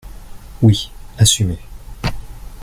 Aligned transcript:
Oui, 0.63 0.89
assumez 1.19 1.59